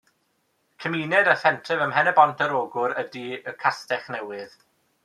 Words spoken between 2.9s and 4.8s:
ydy Y Castellnewydd.